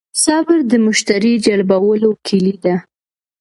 صبر 0.23 0.57
د 0.71 0.73
مشتری 0.85 1.33
جلبولو 1.45 2.09
کیلي 2.25 2.55
ده. 2.63 2.75